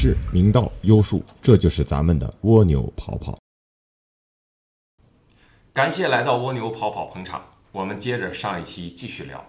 [0.00, 3.36] 是、明道、优术，这就是咱们的蜗牛跑跑。
[5.72, 9.44] 感谢来到蜗牛跑跑捧场，我们接着上一期继续聊。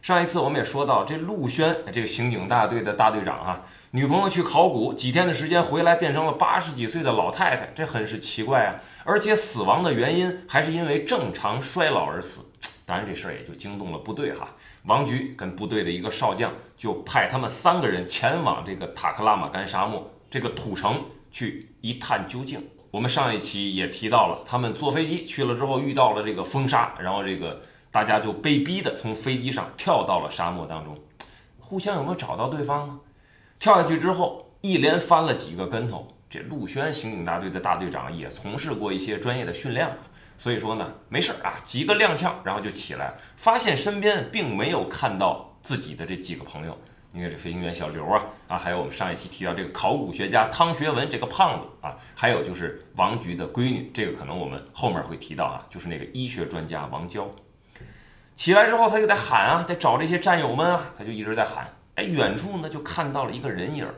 [0.00, 8.78] 上一次我们也说到，这陆轩这个刑警大队的大队长啊，女朋友去考古，几天的时间回来变成了八十几岁的老太太，这很是奇怪啊！
[9.02, 12.42] 而且死亡的原因还是因为正常衰老而死。
[12.86, 22.60] 当然这事儿也就惊动了部队哈，王局跟部队的一个少将就派他们三个人前往这个塔克拉玛干沙漠这个土城去一探究竟。
[22.90, 27.62] 我们上一期也提到了，他们坐飞机去了之后遇到了这个风沙，然后这个。
[27.92, 30.96] 大家就被逼的从飞机上跳到了沙漠当中，
[31.58, 32.98] 互相有没有找到对方呢？
[33.58, 36.08] 跳下去之后，一连翻了几个跟头。
[36.30, 39.94] 这陆轩刑警大队的大队长也从事过一些专业的训练，
[40.42, 46.76] 所以说呢，没事儿啊，几个踉跄，然后就起来，发现身边并没有看到自己的这几个朋友。
[47.12, 57.30] 你看这飞行员小刘啊，啊，还有我们上一期提到这个考古学家汤学文这个胖子啊，还有就是王局的闺女，这个可能我们后面会提到啊，就是那个医学专家王娇。
[58.34, 61.72] 起来之后，他就在喊啊，在找这些战友们啊，他就一直在喊。
[61.94, 63.94] 哎，远处呢就看到了一个人影儿，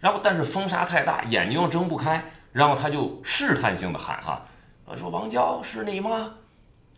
[0.00, 4.46] 然后但是风沙太大，眼睛又睁不开，然后他就试探性的喊哈，
[4.92, 6.34] 说王娇是你吗？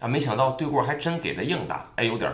[0.01, 2.31] 啊，没想到对过还真给他应答，哎，有点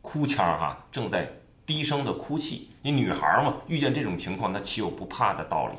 [0.00, 1.30] 哭腔哈，正在
[1.66, 2.70] 低声的哭泣。
[2.82, 5.76] 你女孩嘛，遇见这种情况，那岂有不怕的道理？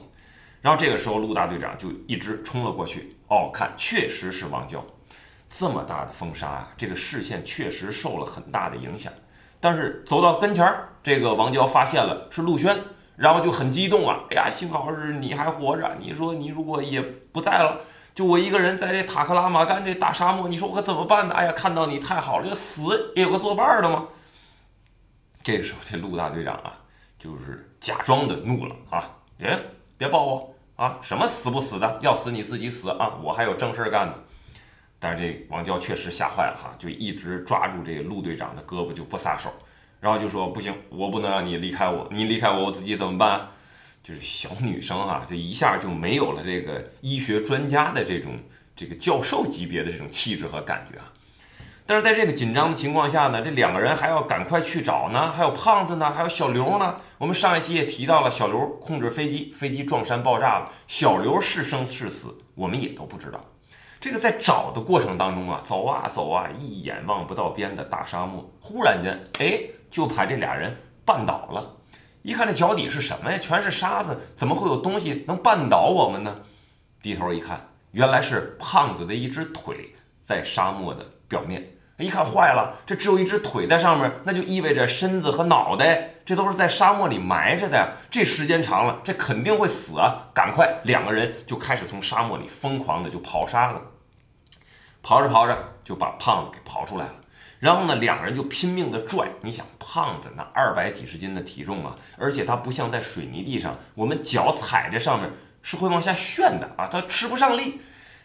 [0.62, 4.84] 然后这个时候，陆大队长就一直冲了过去，哦，看，确实是王娇。
[5.50, 9.12] 这么大的风沙啊，这个视线确实受了很大的影响。
[9.60, 12.78] 但是走到跟前儿，这个王娇发现了是陆轩，
[13.16, 14.20] 然后就很激动啊！
[14.30, 15.98] 哎呀，幸好是你还活着。
[16.00, 17.80] 你说你如果也不在了，
[18.16, 21.36] 就我一个人在这塔克拉玛干这大沙漠，你说我可怎么办呢？
[21.36, 24.08] 哎呀，看到你太好了，这死也有个作伴的吗？
[25.44, 26.72] 这个时候，这陆大队长啊，
[27.20, 29.04] 就是假装的怒了啊！
[29.38, 29.60] 别
[29.98, 30.98] 别抱我啊！
[31.02, 33.20] 什么死不死的，要死你自己死啊！
[33.22, 34.14] 我还有正事干呢。
[34.98, 39.52] 但是这王娇确实吓坏了哈，就一直抓住这陆队长的胳膊就不撒手，
[40.00, 43.50] 然后就说不行，我不能让你离开我，你离开我，我自己怎么办？
[44.06, 48.34] 就是小女生啊，就一下就没有了这个医学专家的这种
[48.76, 51.12] 这个教授级别的这种气质和感觉啊。
[51.88, 56.98] 但是在这个紧张的情况下呢，这两个人还要赶快去找呢，还有胖子呢，还有小刘呢。
[57.18, 63.44] 我们上一期也提到了，小刘控制飞机，飞机撞山爆炸了，小刘是生是死，我们也都不知道。
[64.00, 71.75] 这个在找的过程当中啊，走啊走啊，一眼望不到边的大沙漠，忽然间，哎，就把这俩人绊倒了。
[72.26, 73.38] 一看这脚底是什么呀？
[73.38, 76.38] 全是沙子，怎么会有东西能绊倒我们呢？
[77.00, 81.74] 低头一看，原来是胖子的一只腿在沙漠的表面。
[82.00, 87.94] 一看坏了，这只有一只腿在上面，那就意味着身子和脑袋这都是在沙漠里埋着的。
[88.10, 90.32] 这时间长了，这肯定会死啊！
[90.34, 93.80] 赶快，两个人就开始从沙漠里疯狂的就刨沙子。
[95.04, 97.14] 刨着刨着就把胖子给刨出来了，
[97.60, 99.28] 然后呢，两个人就拼命的拽。
[99.42, 107.82] 你想，胖子那二百几十斤的体重啊，而且他不像在水泥地上，我们脚踩在上面是会往下旋的啊，他吃不上力。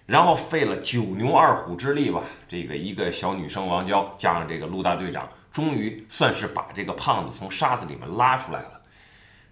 [0.06, 8.80] 然后费了九牛二虎之力吧，这个一个小女生王娇加上这个陆大队长，终于算是把这个胖子从沙子里面拉出来了。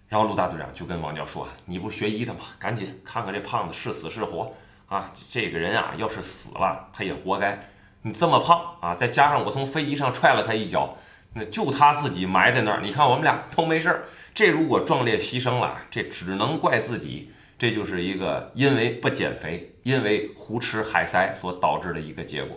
[0.09, 2.41] 然后陆大队长就跟王娇说：“你不学医的吗？
[2.59, 4.53] 赶紧看看这胖子是死是活。”
[4.89, 7.62] 啊，这个人啊，要是死了，他也活该。
[8.03, 10.97] 你这么胖啊，再加上我从飞机上踹了他一脚，
[11.34, 12.81] 那就他自己埋在那儿。
[12.81, 14.04] 你看我们俩都没事儿，
[14.34, 17.32] 这如果壮烈牺牲了，这只能怪自己。
[17.59, 22.56] 这就是一个因为不减肥，因为胡吃海塞所导致的一个结果。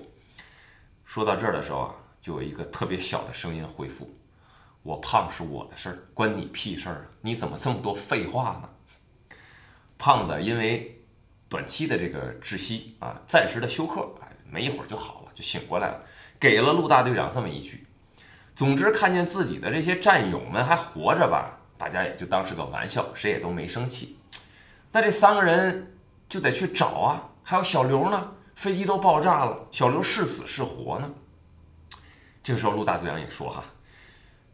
[1.05, 4.09] 说到这儿的时候啊，就有一个特别小的声音回复
[4.83, 7.05] ：“我胖是我的事儿，关你屁事儿啊！
[7.21, 8.69] 你怎么这么多废话呢？”
[9.97, 10.97] 胖子因为。
[11.49, 16.01] 短期的这个窒息啊，暂时的休克，哎，没一会儿就好，就醒过来了，
[16.39, 17.85] 给了陆大队长这么一句。
[18.55, 24.17] 总之，看见自己的这些战友们还活着吧，大家也就当是个玩笑，谁也都没生气。
[24.91, 25.95] 那这三个人
[26.27, 31.09] 就得去找啊，还有小刘呢，飞机都爆炸了，小刘是死是活呢？
[32.43, 33.63] 这个时候，陆大队长也说哈，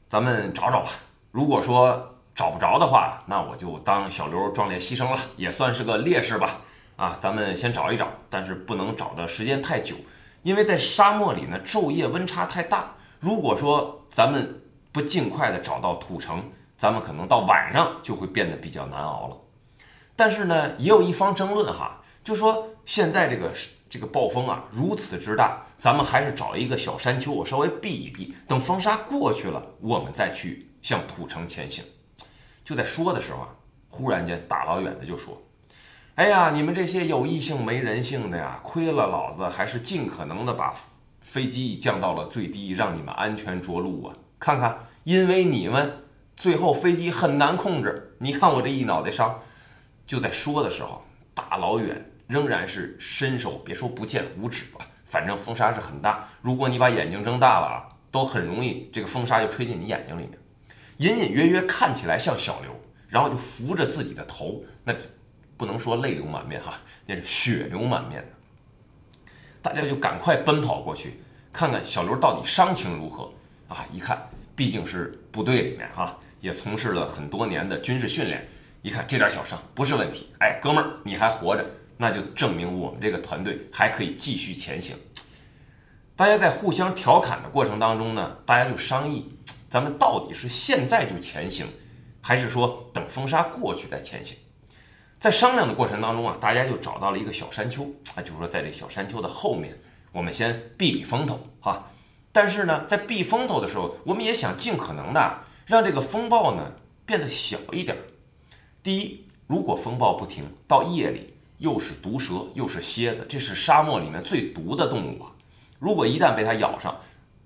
[0.07, 0.91] 咱们找找吧。
[1.31, 6.57] 如果说找不着的话，那我就当小刘壮烈牺牲了，也算是个烈士吧。
[6.97, 9.95] 啊，咱们先找一找，但是不能找的时间太久，
[10.47, 12.95] 因为在沙漠里呢，昼夜温差太大。
[13.19, 14.61] 如果说咱们
[14.93, 16.41] 不尽快的找到土城，
[16.77, 19.35] 咱们可能到晚上就会变得比较难熬了。
[20.15, 23.51] 但是呢，也有一方争论哈，就说现在这个
[23.89, 31.83] 这个暴风啊如此之大，咱们还是找一个小山丘，我稍微避一避，等风沙过去了，我们再去向土城前行。
[32.63, 33.49] 就在说的时候啊，
[33.89, 35.37] 忽然间大老远的就说
[36.17, 40.73] ：“哎呀，你们这些有异性没人性的呀，亏了老子还是尽可能的把
[41.21, 44.15] 飞机降到了最低，让你们安全着陆啊！
[44.39, 46.05] 看看，因为你们，
[46.35, 48.15] 最后飞机很难控制。
[48.17, 49.39] 你看我这一脑袋伤。”
[50.07, 51.05] 就在说的时候，
[51.35, 56.27] 大老远仍然是伸手，别说不见五指吧，反正风沙是很大。
[56.41, 60.31] 如果你把眼睛睁大了啊，都很容易这个风沙就吹进你眼睛里面。
[60.97, 62.71] 隐隐约约看起来像小刘，
[63.07, 64.95] 然后就扶着自己的头，那
[65.57, 68.27] 不能说泪流满面哈，那是血流满面的。
[69.61, 71.19] 大家就赶快奔跑过去，
[71.51, 73.29] 看看小刘到底伤情如何
[73.67, 73.85] 啊！
[73.91, 78.47] 一看，毕竟是部队里面哈，也从事了很多年的军事训练。
[78.83, 81.65] 一看这点小伤不是问题，哎，哥们儿你还活着，
[81.97, 84.95] 那就证明我们这个团队还可以继续前行。
[86.15, 89.37] 大家在互相调侃的过程当中呢，大家就商议，
[89.69, 91.65] 咱们到底是现在就前行，
[92.21, 94.37] 还是说等风沙过去再前行？
[95.27, 97.83] 在商量的过程当中啊，大家就找到了一个小山丘
[98.15, 99.77] 啊，就是说在这小山丘的后面，
[100.13, 101.85] 我们先避避风头哈。
[102.31, 106.71] 但是呢，在避风头的时候，我们也想尽可能的让这个风暴呢
[107.05, 107.97] 变得小一点。
[108.81, 115.31] 第一，如果风暴不停，到夜里又是毒蛇又是蝎子，这是沙漠里面最毒的动物啊！
[115.77, 116.97] 如果一旦被它咬上，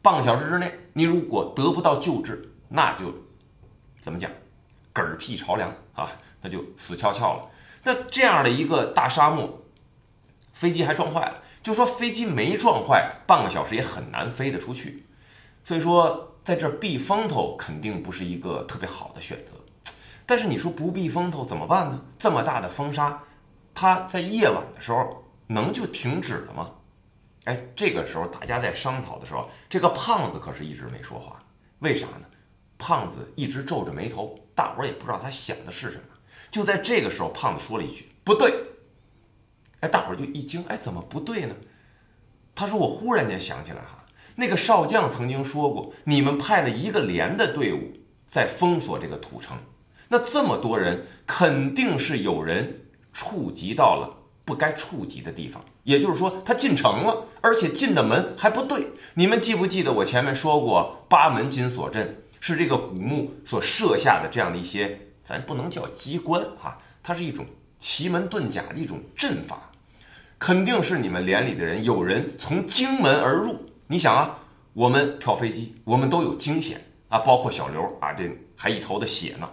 [0.03, 3.11] 半个小时之内你如果得不到救治，那就
[3.99, 4.29] 怎么讲，
[4.93, 6.07] 嗝屁朝凉啊，
[6.43, 7.47] 那就死翘翘了。
[7.83, 9.61] 那这样的一个大沙漠，
[10.53, 15.05] 飞机还撞坏了，就说飞机没撞坏，半个小时也很难飞得出去。
[15.63, 19.53] 所以说，在这避风头肯定不是一个特别好的选择。
[20.25, 22.01] 但是你说不避风头怎么办呢？
[22.17, 23.23] 这么大的风沙，
[23.73, 26.71] 它在夜晚的时候能就停止了吗？
[27.45, 31.41] 哎，这个时候大家在商讨的时候，这个胖子可是一直没说话。
[31.79, 32.27] 为啥呢？
[32.77, 36.03] 胖子一直皱着眉头，大伙儿也不知道他想的是什么。
[36.51, 38.53] 就在这个时候，胖子说了一句：“不对。”
[39.81, 41.55] 哎，大伙儿就一惊，哎，怎么不对呢？
[42.53, 44.05] 他说：“我忽然间想起来哈，
[44.35, 47.93] 那个少将曾经说过，你们派了一个连的队伍
[48.29, 49.57] 在封锁这个土城。”
[50.09, 52.81] 那这么多人，肯定是有人
[53.13, 58.87] 触及到了不该触及的地方，也就是说，他进城了，而且进的门还不对。
[59.13, 67.45] 你们记不记得我前面说过，八门金锁阵是这个古墓所设下的这样的一些，咱不能叫机关哈，它是一种
[67.79, 69.71] 奇门遁甲的一种阵法，
[70.37, 73.69] 肯定是你们连里的人有人从京门而入。
[73.87, 74.39] 你想啊，
[74.73, 79.49] 我们跳飞机，我们都有惊险啊，包括小刘啊，这还一头的血呢。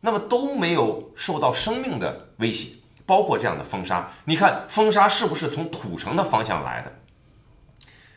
[0.00, 4.08] 那么都没有受到生命的威胁，包括这样的风沙。
[4.24, 6.92] 你看风沙是不是从土城的方向来的？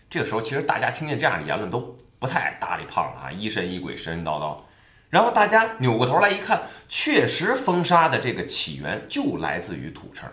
[0.10, 4.58] 这个时候，其实大家听见这样的言论都不太搭理胖子啊，疑神疑鬼，神神叨叨。
[5.10, 10.30] 然后大家扭过头来一看，确实风沙的这个起源就来自于土城，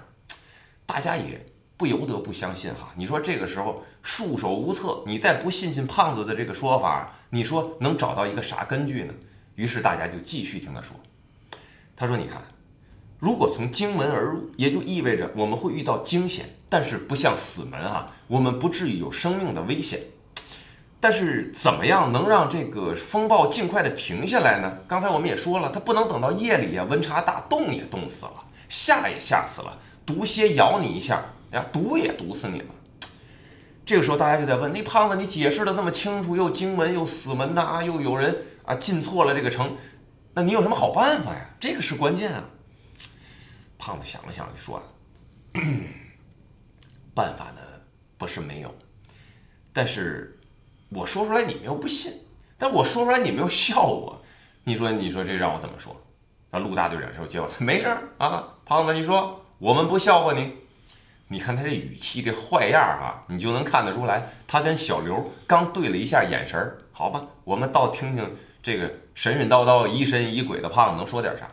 [0.84, 1.46] 大家也
[1.76, 2.90] 不由得不相信哈。
[2.96, 9.14] 你说这个时候束手无策，你再不信信胖子的这个说法，你说能找到一个啥根据呢？
[9.55, 10.94] 于是大家就继续听他说。
[11.96, 12.42] 他说：“你看，
[13.18, 19.99] 如果从京门而入，也就意味着我们会遇到惊险，但是不像死门啊，我们不至于有生命的危险。
[20.99, 24.79] 但是怎么样能让这个风暴尽快的停下来呢？
[24.88, 32.67] 刚才我们也说了，它不能等到夜里啊，温差大，冻也冻死了，吓也吓死了，毒蝎咬你一下，呀，毒也毒死你了。
[33.85, 39.76] 这个时候大家就在问：那胖子，你解释的这么清楚，又经文又死门的啊，又有人啊进错了这个城。”
[40.35, 41.50] 那你有什么好办法呀？
[41.59, 42.45] 这个是关键啊！
[43.79, 44.83] 胖子想了想就说啊
[47.15, 47.61] ：“办法呢，
[48.19, 48.75] 不是没有，
[49.73, 50.36] 但是
[50.90, 52.12] 我说出来你们又不信，
[52.57, 54.21] 但我说出来你们又笑我，
[54.64, 55.95] 你说你说这让我怎么说？”
[56.50, 57.88] 那陆大队长说：“接过来，没事
[58.19, 60.52] 啊，胖子，你说我们不笑话你。
[61.28, 66.78] 你看他这语气这坏样啊，你就能看得出来，他跟小刘刚对了一下眼神儿。
[66.93, 71.49] 好吧，我们倒听听。”这个神神叨叨、疑神疑鬼的胖子能说点啥？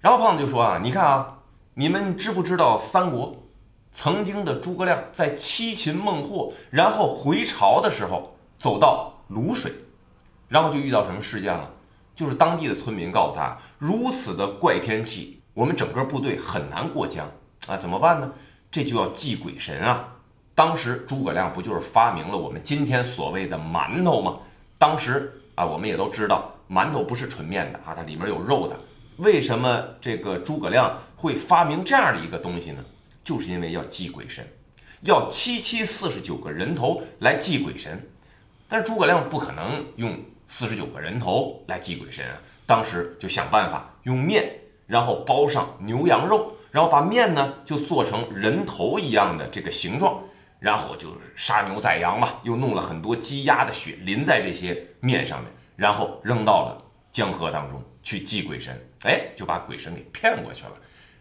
[0.00, 1.38] 然后胖子就说啊，你看啊，
[1.74, 3.34] 你们知不知道三国
[3.92, 9.72] 曾经的诸葛亮在七擒孟获，然后回朝的时候走到泸水，
[10.48, 11.70] 然后就遇到什么事件了？
[12.14, 17.30] 就是当地的村民告诉他，如此的怪天气，我们整个部队很难过江
[17.68, 18.32] 啊，怎么办呢？
[18.70, 20.16] 这就要祭鬼神啊！
[20.54, 24.38] 当时诸葛亮不就是发明了我们今天所谓的馒头吗？
[24.78, 25.36] 当时。
[25.56, 28.74] 啊，我们也都知道，馒头不是纯面的啊，它里面有肉的。
[29.18, 32.82] 为什么这个诸葛亮会发明这样的一个东西呢？
[33.22, 34.46] 就是因为要祭鬼神，
[35.02, 38.00] 要七七四十九个人头来祭鬼神。
[38.68, 44.48] 但是诸葛亮不可能用四十九个人头来祭鬼神啊，当时就想办法用面
[44.86, 50.22] 然后包上牛羊肉，然后把面呢就做成人头一样的这个形状，
[50.58, 60.72] 然后就杀牛宰羊嘛，又弄了很多鸡鸭的血淋在这些面上面，然后扔到了江河当中去祭鬼神，哎，就把鬼神给骗过去了。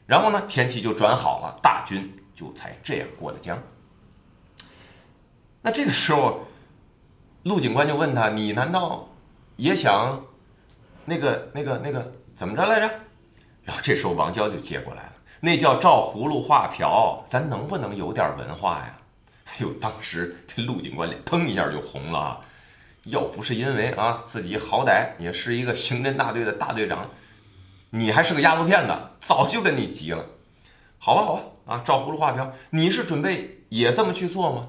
[0.09, 3.61] 然后呢，天气就转好了，大军就才这样过了江。
[5.61, 6.47] 那这个时候，
[7.43, 9.07] 陆警官就问他：“你难道
[9.55, 10.25] 也想
[11.05, 12.89] 那个、那个、那个怎么着来着？”
[13.61, 18.99] 然后这时候王娇就接过来了：“那叫照葫芦画瓢，咱能不能有点文化呀？”
[19.45, 22.41] 哎呦，当时这陆警官脸腾一下就红了啊！
[23.03, 27.07] 要不是因为啊自己好歹也是一个刑侦大队的大队长。
[27.91, 30.23] 你还是个丫头片子，早就跟你急了。
[30.99, 34.67] 好吧，好吧，啊，照葫芦画瓢，你是准备也这么去做吗？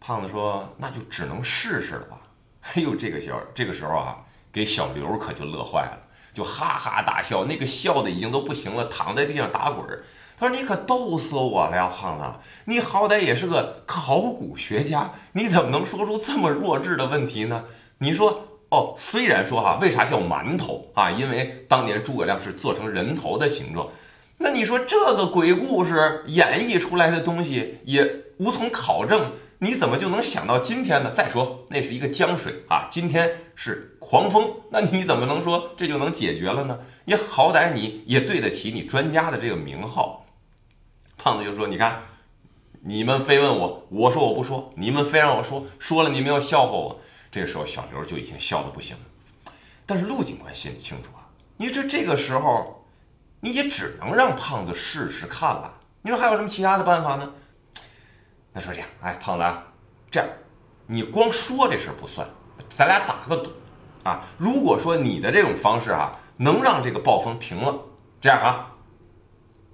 [0.00, 2.18] 胖子说：“那就只能试试了吧。
[2.74, 4.18] ”哎呦，这个小这个时候啊，
[4.50, 5.98] 给小刘可就乐坏了，
[6.32, 10.04] 就哈哈大笑，那个笑的已经都不行了，躺在地上打滚儿。
[10.38, 12.24] 他说：“你可逗死我了呀，胖子！
[12.64, 17.64] 你好歹也是个考古学家，你怎么能说出这么弱智的问题呢？
[17.98, 21.10] 你说。”哦，虽然说哈，为啥叫馒头啊？
[21.10, 23.88] 因为当年诸葛亮是做成人头的形状。
[24.36, 31.10] 那你说这个鬼故事演绎出来的东西也无从考证，你怎么就能想到今天呢？
[31.10, 36.78] 再说那是一个江水啊，今天是狂风，那你怎么能说这就能解决了呢？
[37.06, 40.26] 你好歹你也对得起你专家的这个名号。
[41.16, 42.02] 胖子就说：“你看，
[42.82, 49.52] 你们非问我，我说我不说，你们非让我说，说了你们要笑话我。”这时候小刘就已经笑得不行了，
[49.84, 52.84] 但是陆警官心里清楚啊，你这这个时候，
[53.40, 55.74] 你也只能让胖子试试看了。
[56.00, 57.32] 你说还有什么其他的办法呢？
[58.52, 59.62] 那说这样，哎，胖子啊，
[60.10, 60.28] 这样，
[60.86, 62.26] 你光说这事不算，
[62.70, 63.52] 咱俩打个赌
[64.04, 64.24] 啊。
[64.38, 67.78] 如果说你的这种方式啊，能让这个暴风停了，
[68.20, 68.74] 这样啊，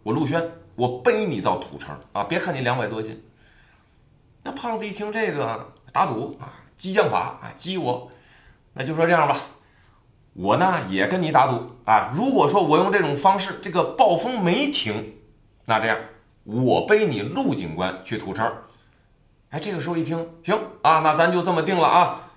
[0.02, 3.24] 我陆轩，我背你到土城啊，别看你两百多斤。
[4.42, 6.52] 那胖子一听这个，打赌啊。
[6.84, 8.10] 激将法啊，激我，
[8.74, 9.40] 那就说这样吧，
[10.34, 12.12] 我呢也跟你打赌啊。
[12.14, 15.14] 如果说我用这种方式，这个暴风没停，
[15.64, 15.96] 那这样
[16.42, 18.52] 我背你陆警官去土城。
[19.48, 22.32] 哎，这个时候一听行啊，那咱就这么定了啊。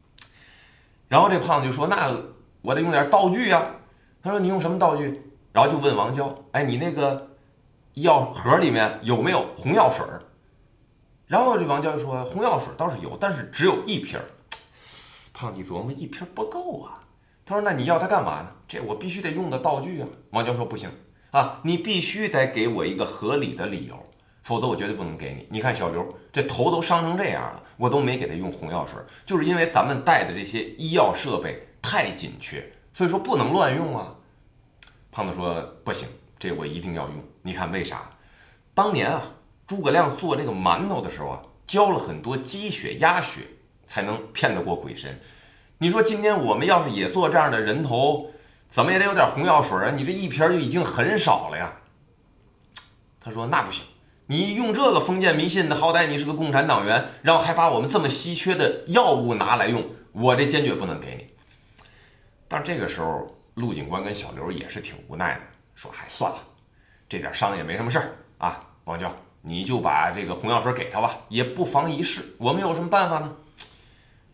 [1.09, 2.09] 然后这胖子就说：“那
[2.61, 3.65] 我得用点道具呀。”
[4.23, 7.31] 他说：“你用什么道具？”然后就问王娇：“哎，你那个
[7.95, 10.05] 药盒里面有没有红药水？”
[11.27, 14.17] 然后这王娇就说：“红药水倒是有，但是只有一瓶。”
[15.39, 16.99] 胖弟琢磨，一瓶不够啊。
[17.45, 18.47] 他说：“那你要它干嘛呢？
[18.67, 20.89] 这我必须得用的道具啊。”王娇说：“不行
[21.29, 24.03] 啊，你必须得给我一个合理的理由，
[24.41, 25.47] 否则我绝对不能给你。
[25.51, 34.15] 你看小刘这头都伤成这样了，我都没给他用红药水，就是因为咱们带的这些医药设备太紧缺，所以说不能乱用啊。”
[35.11, 36.07] 胖子说：“不行，
[36.39, 37.23] 这我一定要用。
[37.43, 38.09] 你看为啥？
[38.73, 39.21] 当年啊。”
[39.67, 43.41] 诸葛亮做这个馒头的时候啊，浇了很多鸡血、鸭血，
[43.87, 45.19] 才能骗得过鬼神。
[45.79, 48.29] 你说今天我们要是也做这样的人头，
[48.67, 49.91] 怎么也得有点红药水啊？
[49.95, 51.73] 你这一瓶就已经很少了呀。
[53.19, 53.83] 他说：“那不行，
[54.27, 61.27] 你用这个封建迷信的，好歹你是个共产党员，然后还把我们这么稀缺的药物拿来用，我这坚决不能给你。”
[62.47, 65.41] 但这个时候，陆警官跟小刘也是挺无奈的，
[65.75, 66.37] 说：“还算了，
[67.09, 72.35] 这点伤也没什么事儿啊，王娇。”你就把这个红药水给他吧，也不妨一试。
[72.37, 73.33] 我们有什么办法呢？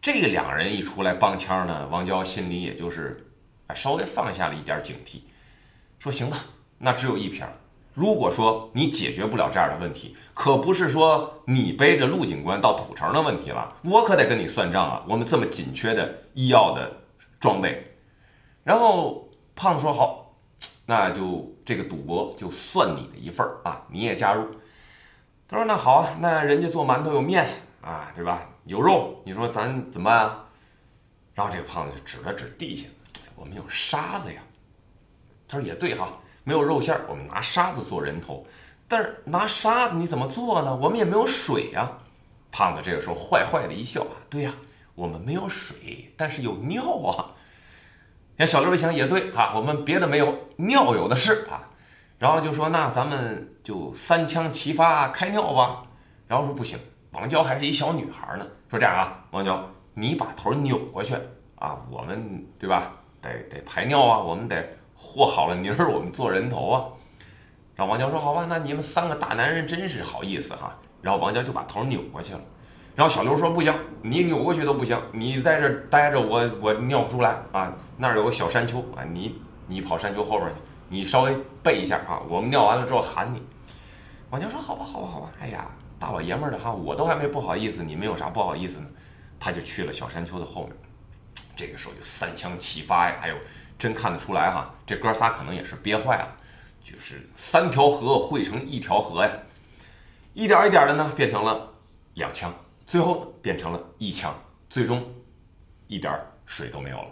[0.03, 3.25] 这两人一出来帮腔呢，王娇心里也就是
[3.73, 5.21] 稍微放下了一点警惕，
[5.97, 6.39] 说行吧，
[6.79, 7.47] 那只有一瓶。
[7.93, 15.01] 如果说你解决不了这样的问题，可不是说你背着陆警官到土城的问题了，我可得跟你算账啊！
[15.07, 16.91] 我们这么紧缺的医药的
[17.39, 17.95] 装备。
[18.65, 20.35] 然后胖子说好，
[20.85, 24.45] 那就这个赌博就算你的一份儿啊，你也加入。
[25.47, 27.47] 他说：“那好啊，那人家做馒头有面
[27.81, 28.49] 啊，对吧？
[28.65, 30.45] 有肉，你说咱怎么办啊？”
[31.33, 32.87] 然后这个胖子就指了指地下
[33.35, 34.41] ：“我们有沙子呀。”
[35.47, 38.45] 他说：“也对哈，没有肉馅，我们拿沙子做人头。
[38.87, 40.75] 但是拿沙子你怎么做呢？
[40.75, 41.91] 我们也没有水呀。”
[42.51, 44.53] 胖子这个时候坏坏的一笑：“啊，对呀，
[44.93, 47.33] 我们没有水，但是有尿啊。”
[48.37, 51.69] 那小刘一想也对啊，我们别的没有，尿有的是啊。
[52.19, 55.83] 然后就说：“那咱们就三枪齐发开尿吧。”
[56.27, 56.77] 然后说：“不行，
[57.13, 61.15] 王娇还是一小女孩呢。”说：“这样啊，王娇，你把头扭过去
[61.55, 62.91] 啊，我们对吧？
[63.21, 66.83] 得得排尿啊，我们得和好了泥儿，我们做人头啊。”
[67.75, 72.41] 然后王娇说：“好吧，那你们三个大男人真是好意思哈。”然后王娇就把头扭过去了。
[72.95, 77.73] 然后小刘说：“不行，你扭过去都不行，你在这待着，我我尿不出来啊。
[77.97, 80.55] 那儿有个小山丘啊，你你跑山丘后边去。”
[80.89, 83.41] 你稍微背一下啊，我们尿完了之后喊你。”
[84.29, 85.31] 王娇说：“好吧，好吧，好吧。
[85.41, 85.65] 哎呀，
[86.03, 88.87] 大老爷们儿的哈，我都还没不好意思，你们有啥不好意思呢？”
[89.39, 90.75] 他就去了小山丘的后面。
[91.55, 93.35] 这个时候就三枪齐发呀，还有
[93.79, 96.27] 真看得出来哈，这哥仨可能也是憋坏了，
[96.83, 99.31] 就是三条河汇成一条河呀，
[100.33, 101.71] 一点一点的呢变成了
[102.15, 102.53] 两枪，
[102.85, 104.35] 最后呢变成了一枪，
[104.69, 105.01] 最终
[105.87, 107.07] 一点水都没有了。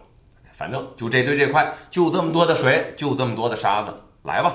[0.52, 4.54] 反正就这堆这块，就这么多的水，就这么多的沙子，来吧。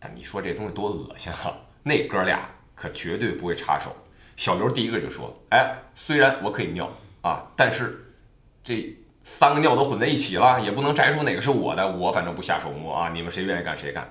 [0.00, 1.54] 但你说这东西多恶心啊！
[1.84, 2.40] 那哥俩
[2.78, 3.94] 可绝对不会插手。
[4.36, 6.88] 小刘第一个就说：“哎，虽然我可以尿
[7.22, 8.04] 啊，但是……”
[8.64, 13.10] 这三个尿都混在一起了，也不能摘出哪个是我的，我反正不下手摸啊！
[13.14, 14.06] 你们谁愿意干谁干。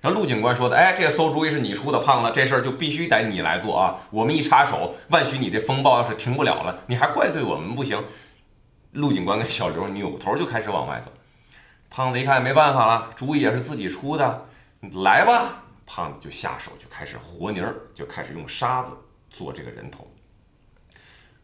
[0.00, 4.00] 然后陆警官说的，哎，这个馊主意是你出的，胖子，这事儿就必须得你来做啊！
[4.10, 8.02] 我们一插手，万许你这风暴要是停不了了，你还怪罪我们不行。
[8.92, 11.12] 陆警官跟小刘扭头就开始往外走，
[11.88, 14.46] 胖子一看没办法了，主意也是自己出的，
[15.04, 15.62] 来吧！
[15.92, 18.92] 胖子就下手就开始和泥儿，就开始用沙子
[19.28, 20.08] 做这个人头。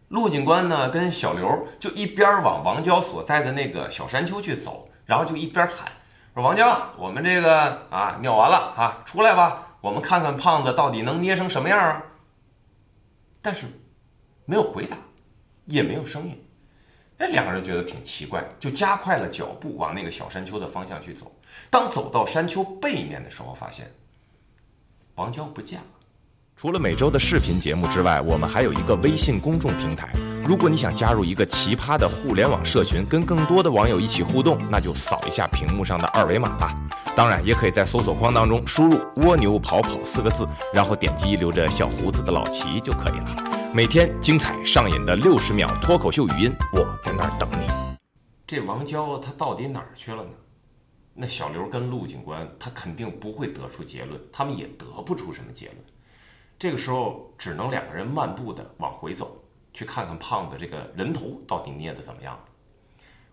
[0.07, 5.91] 陆警官呢，跟小刘就一边往王娇所在的那个小山丘去走，然后就一边喊
[6.33, 12.01] 说：“王娇，我们这个啊尿完了啊，出来吧，我们看看胖子到底能捏成什么样啊。”
[13.43, 13.67] 但是
[14.45, 14.97] 没有回答，
[15.65, 16.41] 也没有声音。
[17.19, 21.35] 哎，两个人觉得挺奇怪，就加快了脚步往那个小山丘的方向去走。
[21.69, 23.93] 当走到山丘背面的时候，发现
[25.17, 25.87] 王娇不见了。
[26.57, 30.11] 除了每周的视频节目之外，我们还有一个微信公众平台。
[30.47, 36.75] 如果你想加入一个奇葩的互联网社群，跟更多的网友一起互动，那就扫一下屏幕上的二维码吧。
[37.15, 43.71] 当然，也可以在搜索框当中输入“蜗牛跑跑”四个字，然后点击留着小胡子的老齐就可以了。
[43.75, 47.67] 每天精彩上瘾的六十秒脱口秀语音，我在那儿等你。
[48.47, 50.31] 这王娇她到底哪儿去了呢？
[51.19, 55.79] 那小刘跟陆警官他肯定不会得出结论，他们也得不出什么结论。
[56.59, 62.39] 这个时候只能两个人漫步的往回走，去看看胖子这个人头到底捏的怎么样。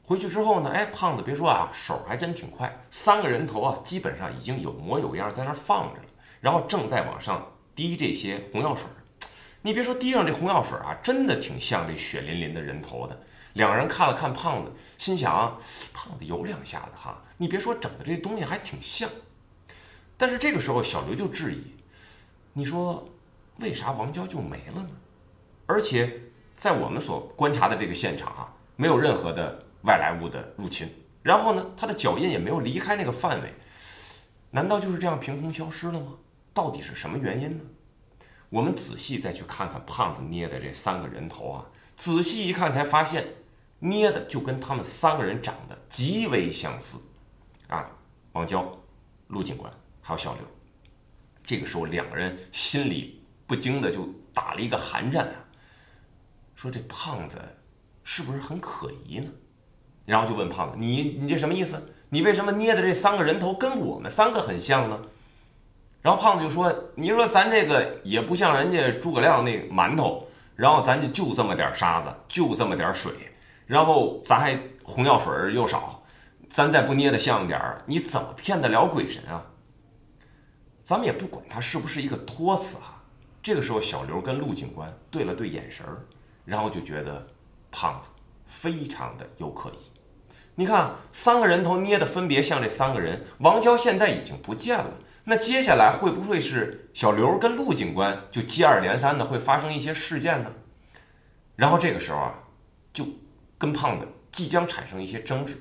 [0.02, 6.08] 回去之后呢，哎，胖子别说啊，手还真挺快，三个人头啊，基本上已经有模有样在那放着了，
[6.40, 8.88] 然后正在往上滴这些红药水。
[9.62, 13.22] 你别说滴上这红药水啊，真的挺像这血淋淋的人头的。
[13.54, 15.58] 两人看了看胖子，心想，
[15.94, 19.10] 胖子有两下子哈，你别说整的这东西还挺像。
[20.18, 21.76] 但是这个时候小刘就质疑，
[22.54, 23.10] 你说。
[23.58, 24.90] 为啥王娇就没了呢？
[25.68, 26.22] 而且
[26.56, 30.90] 在我们所观察的这个现场啊，没有任何的外来物的入侵，
[31.22, 33.54] 然后呢，他的脚印也没有离开那个范围，
[34.50, 36.14] 难道就是这样凭空消失了吗？
[36.52, 37.64] 到底是什么原因呢？
[38.50, 43.36] 我们仔细再去看看胖子捏的这三个人头啊，仔细一看才发现，
[43.84, 46.98] 捏的就跟他们三个人长得极为相似
[47.68, 47.86] 啊！
[48.32, 48.66] 王娇、
[49.28, 50.42] 陆警官还有小刘，
[51.46, 53.20] 这个时候两个人心里。
[53.46, 55.36] 不禁的就打了一个寒战啊，
[56.56, 57.38] 说这胖子
[58.02, 59.30] 是不是很可疑呢？
[60.06, 61.94] 然后就问胖子：“你你这什么意思？
[62.10, 64.98] 你为什么捏的这三个人头跟我们三个很像呢？”
[66.02, 73.12] 然后胖子就说：“你说咱这个也不像人家诸葛亮那馒头，然后咱就就这么点沙子，就这么点水，
[73.66, 76.04] 然后咱还红药水又少，
[76.50, 79.44] 咱再不捏的像点儿，你怎么骗得了鬼神啊？
[80.84, 83.04] 咱们也不管他是不是一个托词啊。”
[83.44, 86.06] 这个时候，小刘跟陆警官对了对眼神儿，
[86.46, 87.28] 然后就觉得
[87.70, 88.08] 胖子
[88.48, 89.74] 非常的有可疑。
[90.56, 94.92] 你看，三个人头捏的分别像这三个人，王娇现在已经不见了。
[95.26, 100.54] 那接下来会不会是小刘跟陆警官就接二连三的会发生一些事件呢？
[101.56, 102.44] 然后这个时候啊，
[102.94, 103.06] 就
[103.64, 105.58] 跟胖子即将产生一些争执，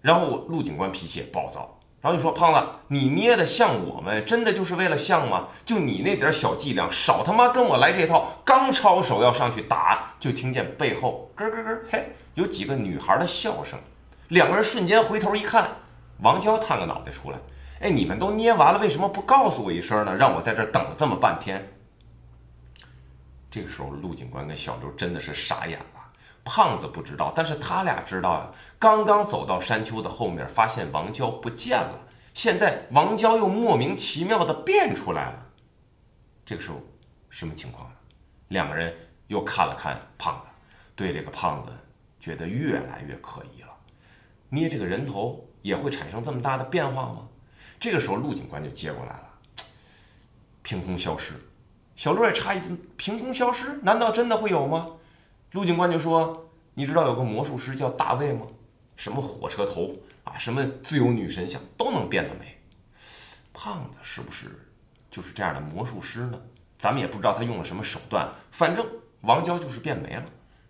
[0.00, 1.78] 然后陆警官脾气也暴躁。
[2.00, 5.48] 然后就说：“胖子，你捏的像我们，真的就是为了像吗？
[5.66, 8.40] 就你那点小伎俩，少他妈跟我来这套！
[8.42, 13.78] 刚抄手要上去打，就听见背后咯咯咯，嘿，有几个女孩的笑声。
[14.28, 15.68] 两个人瞬间回头一看，
[16.22, 17.38] 王娇探个脑袋出来
[17.82, 20.16] ：‘哎，你们都捏完了，为什么不告诉我一声呢？
[20.16, 21.70] 让我在这等了这么半天。’
[23.50, 25.95] 这个时候，陆警官跟小刘真的是傻眼了。”
[26.46, 28.50] 胖子不知道，但是他俩知道呀。
[28.78, 31.98] 刚刚走到山丘的后面，发现王娇不见了。
[32.32, 35.46] 现在王娇又莫名其妙的变出来了。
[36.44, 36.80] 这个时候，
[37.28, 37.90] 什么情况？
[38.48, 38.94] 两个人
[39.26, 40.46] 又看了看胖子，
[40.94, 41.72] 对这个胖子
[42.20, 43.68] 觉得越来越可疑了。
[44.48, 47.26] 捏这个人头也会产生这么大的变化吗？
[47.80, 49.34] 这个时候，陆警官就接过来了，
[50.62, 51.34] 凭空消失。
[51.96, 53.80] 小陆也诧异：凭空消失？
[53.82, 54.90] 难道真的会有吗？
[55.52, 58.46] 陆警官就说：“你知道有个魔术师叫大卫吗？
[58.96, 62.58] 什么火车头啊，什么自由女神像都能变得美。
[63.52, 64.48] 胖子是不是
[65.10, 66.40] 就是这样的魔术师呢？
[66.78, 68.86] 咱们也不知道他用了什么手段，反正
[69.22, 70.24] 王娇就是变没了。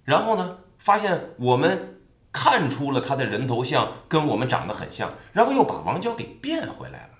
[0.04, 2.00] 然后呢，发现我们
[2.32, 7.10] 看出了他的人头像跟我们长得很像，然后又把王娇给变回来了。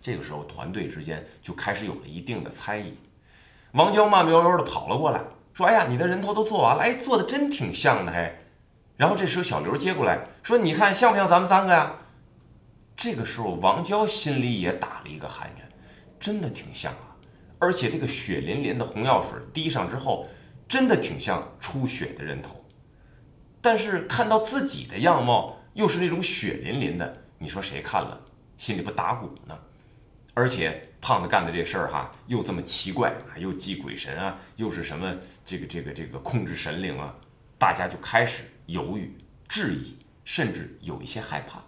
[0.00, 2.96] 这个时候，团队之间就开始有了一定的猜疑。
[3.72, 5.22] 王娇慢悠悠的跑了过来，
[5.58, 8.32] 说：“哎呀，你的人头都做完了，哎，做的真挺像的，嘿。”
[8.96, 11.96] 然后这时候小刘接过来说：“你看像不像咱们三个呀？”
[12.94, 15.68] 这个时候，王娇心里也打了一个寒颤，
[16.20, 17.16] 真的挺像啊！
[17.58, 20.28] 而且这个血淋淋的红药水滴上之后，
[20.68, 22.64] 真的挺像出血的人头。
[23.60, 28.20] 但是看到自己的样貌又是那种血淋淋的，你说谁看了
[28.56, 29.58] 心里不打鼓呢？
[30.34, 37.14] 而且胖子干的这事儿哈，又这么奇怪啊，又祭鬼神啊，又是什么这个这个这个控制神灵啊，
[37.56, 39.16] 大家就开始犹豫、
[39.48, 41.62] 质疑，甚至有一些害怕。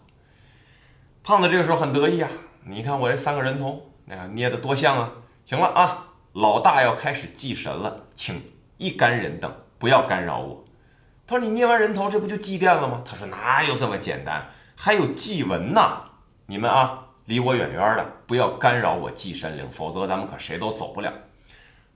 [1.22, 2.28] 胖子这个时候很得意啊！
[2.64, 5.12] 你看我这三个人头，那捏的多像啊！
[5.44, 8.42] 行了啊，老大要开始祭神了，请
[8.78, 10.64] 一干人等不要干扰我。
[11.26, 14.48] 他说：“你捏完人头，这不就祭奠了吗？”他说：“哪有这么简单？
[14.74, 16.02] 还有祭文呢！
[16.46, 21.12] 你们啊，离我远远的，不要干扰我祭神灵，否则咱们可谁都走不了。”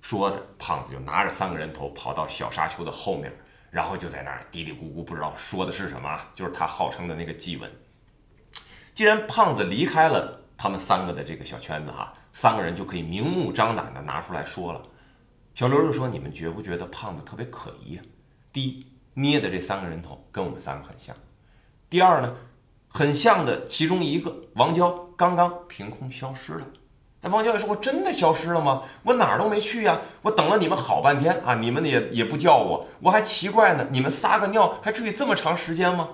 [0.00, 3.32] 说着，胖子就拿着三个人头跑到小沙丘的后面，
[3.68, 7.68] 然后就在那儿嘀嘀咕咕，不知道说的是什么，就是他号称的那个祭文。
[8.94, 14.80] 既然胖子离开了他们三个的这个小圈子哈，三个人就可以明目张胆的拿出来说了。
[15.52, 18.02] 小刘就说：“你们觉不觉得胖子特别可疑呀？
[18.52, 21.12] 第一，捏的这三个人头跟我们三个很像；
[21.90, 22.36] 第二呢，
[22.96, 26.66] 很像的其中一个王娇刚刚凭空消失了。
[27.20, 28.84] 那王娇也说：我真的消失了吗？
[29.02, 30.00] 我哪儿都没去呀！
[30.22, 33.88] 我等了你们好半天啊，你们也也不叫我，我还奇怪呢。
[33.90, 36.08] 你们撒个尿还至于这么长时间吗？”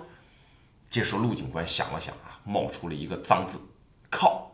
[0.90, 3.60] 这时候陆警官想了想啊，冒出了一个脏字
[4.08, 4.50] ：“靠！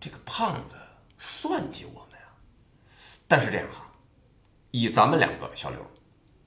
[0.00, 0.72] 这个胖子
[1.18, 2.26] 算计我们呀！”
[3.28, 3.92] 但是这样哈，
[4.70, 5.78] 以咱们两个小刘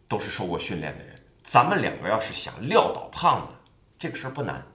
[0.08, 3.52] 都是受过训练的人，咱们两个要是想撂倒胖子，
[4.00, 4.66] 这个事儿不难。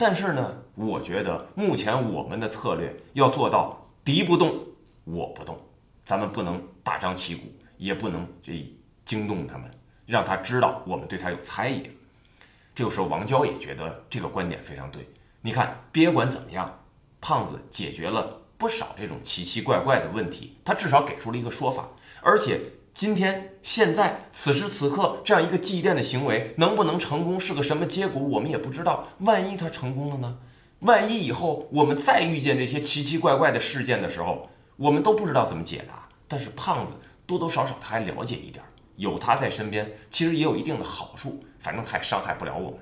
[0.00, 4.56] 但是呢，我觉得目前我们的策略要做到敌不动
[5.02, 5.58] 我不动，
[6.04, 7.42] 咱们不能大张旗鼓，
[7.76, 8.64] 也不能这
[9.04, 9.68] 惊动他们，
[10.06, 11.82] 让他知道我们对他有猜疑。
[12.76, 15.04] 这个时候，王娇也觉得这个观点非常对。
[15.40, 16.78] 你看，别管怎么样，
[17.20, 21.88] 胖子解决了不少这种奇奇怪怪的问题，他至少给出了一个说法。
[22.22, 22.60] 而且，
[22.98, 29.06] 今天现在此时此刻这样一个祭奠的行为能不能成功，是个什么结果，我们也不知道。
[29.20, 30.38] 万一他成功了呢？
[30.80, 36.08] 万一以后我们再遇见这些奇奇怪怪的事件的时候，我们都不知道怎么解答。
[36.26, 38.64] 但是胖子多多少少他还了解一点，
[38.96, 41.44] 有他在身边，其实也有一定的好处。
[41.60, 42.80] 反正他也伤害不了我们，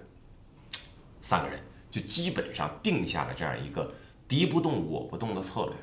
[1.20, 3.92] 三个人就基本上定下了这样一个
[4.26, 5.74] 敌不动我不动的策略。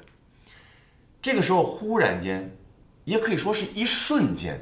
[1.21, 2.57] 这个时候，忽然间，
[3.05, 4.59] 也可以说是一瞬间，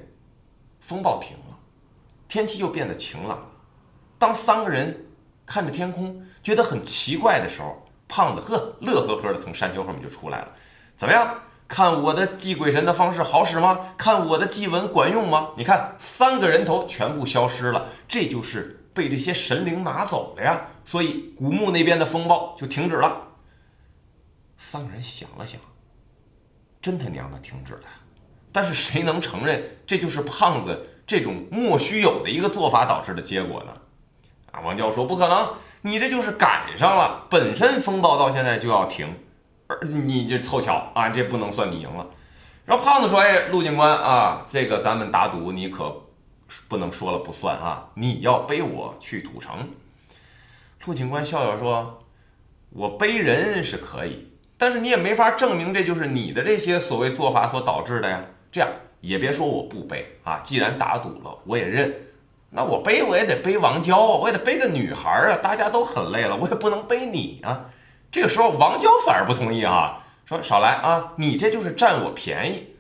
[0.80, 1.58] 风暴停了，
[2.28, 3.46] 天气又变得晴朗了。
[4.18, 5.08] 当三个人
[5.46, 10.56] 看着天空觉得很奇怪的时候，胖子呵乐呵呵的从山丘后面就出来了。
[10.96, 11.42] 怎么样？
[11.68, 13.94] 看我的祭鬼神的方式好使吗？
[13.98, 15.52] 看我的祭文管用吗？
[15.56, 20.68] 你看，三个人头全部消失了，这就是被这些神灵拿走了呀。
[20.84, 23.28] 所以古墓那边的风暴就停止了。
[24.58, 25.62] 三个人想了想，
[26.82, 27.82] 真他娘的停止了。
[28.52, 33.74] 但是谁能承认这就是胖子这种莫须有的一个做法导致的结果呢？
[34.52, 35.50] 啊，王娇说不可能，
[35.82, 39.14] 你这就是赶上了，本身风暴到现在就要停。
[39.68, 42.06] 而你这凑巧啊，这不能算你赢了。
[42.66, 46.04] 然后胖子说：“哎，陆警官啊，这个咱们打赌，你可
[46.68, 47.90] 不能说了不算啊！
[47.96, 49.70] 你要背我去土城。”
[50.86, 52.04] 陆警官笑笑说
[52.72, 58.26] ：“我背人是可以，但是你也没法证明这就是你的这些所谓做法所导致的呀。
[58.52, 61.94] 这样也别说我不背啊，既然打赌了，我也认。
[62.52, 67.70] 那我背我也得背王娇啊，我也得背个女孩啊，大家都很累了，我也不能背你啊。”
[68.12, 72.76] 这个时候，王娇反而不同意啊，说：“少来啊，你这就是占我便宜。”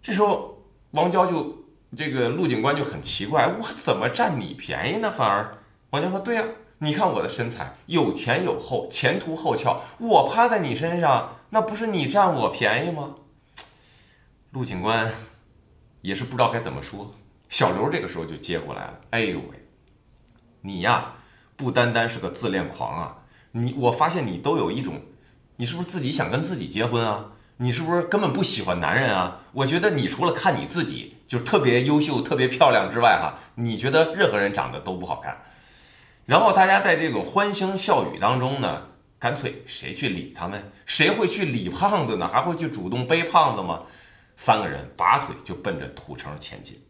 [0.00, 0.62] 这时候，
[0.92, 1.64] 王娇就
[1.96, 5.58] 这个陆警官就很奇怪：“我怎么占你便宜呢？”反而，
[5.90, 6.44] 王娇说：“对呀，
[6.78, 13.16] 你看我的身材有前有后，前凸后翘，我趴在你身上，那不是你占我便宜吗？”
[14.58, 15.08] 陆警官
[16.00, 17.14] 也是不知道该怎么说。
[17.48, 19.68] 小刘这个时候就接过来了：“哎呦喂，
[20.62, 21.12] 你呀，
[21.54, 23.18] 不单单是个自恋狂啊！”
[23.52, 25.00] 你我发现你都有一种，
[25.54, 27.26] 你是不是自己想跟自己结婚啊？
[27.58, 29.42] 你是不是根本不喜欢男人啊？
[29.52, 35.40] 我觉得你除了看你自己就特别优秀、特别漂亮之外，哈，你觉得任何人长得都不好看。
[36.26, 38.88] 然后大家在这种欢声笑语当中呢，
[39.20, 40.72] 干脆谁去理他们？
[40.84, 42.26] 谁会去理胖子呢？
[42.26, 43.82] 还会去主动背胖子吗？
[44.40, 46.80] 三个人拔腿就奔着土城前进。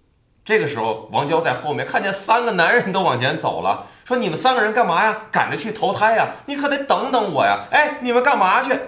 [0.44, 5.22] 这个时候，王娇在后面看见三个男人都往前走了，说：“你们三个人干嘛呀？
[5.32, 6.28] 赶着去投胎呀？
[6.46, 7.66] 你可得等等我呀！
[7.72, 8.78] 哎，你们干嘛去？”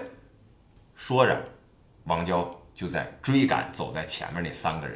[0.95, 1.35] 说着，
[2.03, 4.95] 王娇就在追赶走在前面那三个人。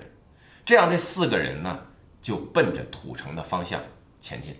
[0.63, 1.80] 这样，这四个人呢，
[2.21, 3.82] 就奔着土城的方向
[4.21, 4.56] 前进。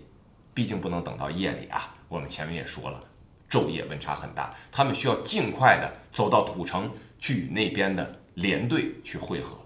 [0.52, 1.94] 毕竟不能等到夜里啊！
[2.08, 3.00] 我们前面也说了，
[3.48, 6.90] 昼夜温差很大，他们需要尽快的走到土城
[7.20, 9.58] 去与那边的连队去会合。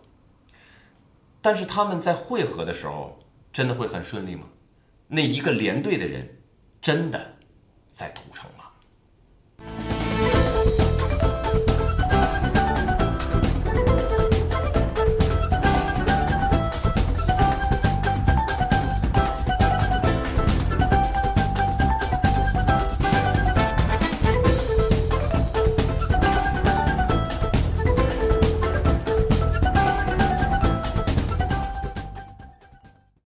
[1.40, 3.20] 但是他们在会合的时候，
[3.52, 4.48] 真的会很顺利吗？
[5.06, 6.28] 那一个连队的人
[6.82, 7.36] 真的
[7.92, 8.50] 在土城？